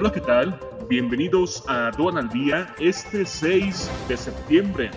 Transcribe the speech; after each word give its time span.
Hola, 0.00 0.12
¿qué 0.12 0.20
tal? 0.20 0.56
Bienvenidos 0.88 1.64
a 1.66 1.88
Aduan 1.88 2.18
al 2.18 2.28
Día 2.28 2.72
este 2.78 3.26
6 3.26 3.90
de 4.06 4.16
septiembre. 4.16 4.92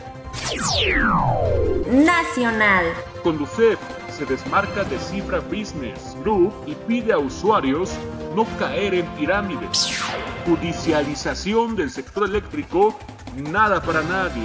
Nacional. 1.88 2.86
Conducef 3.24 3.80
se 4.16 4.28
desmarca 4.28 4.84
de 4.84 5.00
Cifra 5.00 5.40
Business 5.40 6.16
Group 6.24 6.54
y 6.68 6.76
pide 6.88 7.14
a 7.14 7.18
usuarios 7.18 7.98
no 8.36 8.46
caer 8.60 8.94
en 8.94 9.08
pirámides. 9.16 10.00
Judicialización 10.46 11.76
del 11.76 11.90
sector 11.90 12.30
eléctrico 12.30 12.96
nada 13.36 13.82
para 13.82 14.04
nadie. 14.04 14.44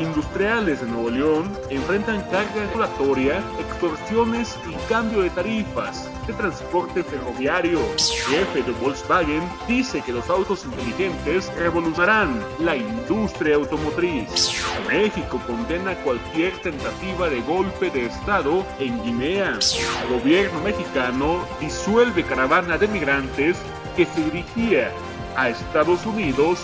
Industriales 0.00 0.82
de 0.82 0.86
Nuevo 0.86 1.10
León 1.10 1.58
enfrentan 1.68 2.20
carga 2.30 2.64
regulatoria, 2.68 3.42
extorsiones 3.58 4.56
y 4.70 4.88
cambio 4.88 5.22
de 5.22 5.30
tarifas 5.30 6.08
transporte 6.34 7.02
ferroviario. 7.02 7.80
Jefe 8.28 8.62
de 8.62 8.72
Volkswagen 8.72 9.42
dice 9.66 10.02
que 10.02 10.12
los 10.12 10.28
autos 10.30 10.64
inteligentes 10.64 11.52
revolucionarán 11.56 12.42
la 12.58 12.76
industria 12.76 13.56
automotriz. 13.56 14.52
México 14.88 15.40
condena 15.46 15.94
cualquier 16.02 16.52
tentativa 16.62 17.28
de 17.28 17.40
golpe 17.42 17.90
de 17.90 18.06
Estado 18.06 18.64
en 18.78 19.02
Guinea. 19.02 19.58
El 20.02 20.18
gobierno 20.18 20.60
mexicano 20.60 21.44
disuelve 21.60 22.24
caravana 22.24 22.78
de 22.78 22.88
migrantes 22.88 23.56
que 23.96 24.06
se 24.06 24.24
dirigía 24.24 24.90
a 25.36 25.48
Estados 25.50 26.04
Unidos 26.06 26.60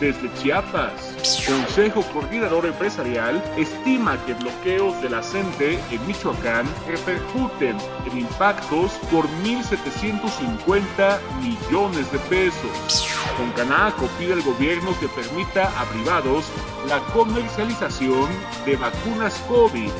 desde 0.00 0.32
Chiapas. 0.34 1.17
Consejo 1.36 2.02
Coordinador 2.14 2.64
Empresarial 2.64 3.42
estima 3.58 4.16
que 4.24 4.32
bloqueos 4.32 5.00
de 5.02 5.10
la 5.10 5.22
CENTE 5.22 5.78
en 5.90 6.06
Michoacán 6.06 6.66
repercuten 6.86 7.76
en 8.10 8.18
impactos 8.18 8.92
por 9.10 9.28
1.750 9.42 11.18
millones 11.42 12.10
de 12.10 12.18
pesos. 12.30 13.06
Concanaco 13.36 14.06
pide 14.18 14.32
al 14.32 14.42
gobierno 14.42 14.98
que 14.98 15.08
permita 15.08 15.64
a 15.78 15.84
privados 15.84 16.46
la 16.88 17.00
comercialización 17.12 18.28
de 18.64 18.76
vacunas 18.76 19.34
COVID. 19.48 19.90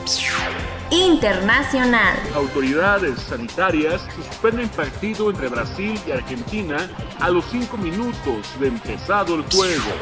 Internacional. 0.91 2.17
Autoridades 2.35 3.21
sanitarias 3.21 4.01
suspenden 4.17 4.71
partido 4.71 5.29
entre 5.29 5.49
Brasil 5.49 6.01
y 6.07 6.11
Argentina 6.13 6.89
a 7.21 7.29
los 7.29 7.45
5 7.51 7.77
minutos 7.77 8.59
de 8.59 8.69
empezado 8.69 9.35
el 9.35 9.43
juego. 9.43 9.93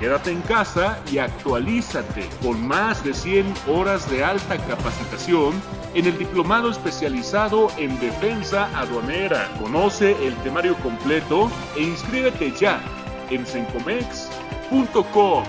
Quédate 0.00 0.30
en 0.30 0.40
casa 0.40 0.98
y 1.12 1.18
actualízate 1.18 2.26
con 2.42 2.66
más 2.66 3.04
de 3.04 3.12
100 3.12 3.52
horas 3.68 4.10
de 4.10 4.24
alta 4.24 4.56
capacitación 4.56 5.62
en 5.94 6.06
el 6.06 6.16
diplomado 6.16 6.70
especializado 6.70 7.68
en 7.76 8.00
defensa 8.00 8.70
aduanera. 8.74 9.46
Conoce 9.60 10.12
el 10.26 10.34
temario 10.36 10.74
completo 10.76 11.50
e 11.76 11.82
inscríbete 11.82 12.50
ya 12.52 12.80
en 13.28 13.46
sencomex.com. 13.46 15.44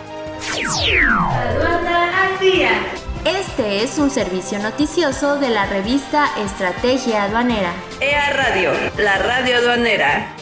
Aduana 1.32 2.26
al 2.26 2.40
día. 2.40 2.72
Este 3.24 3.84
es 3.84 4.00
un 4.00 4.10
servicio 4.10 4.60
noticioso 4.60 5.40
de 5.40 5.50
la 5.50 5.66
revista 5.68 6.28
Estrategia 6.40 7.24
Aduanera. 7.24 7.72
EA 8.02 8.34
Radio, 8.34 8.72
la 8.98 9.18
radio 9.20 9.58
aduanera. 9.58 10.36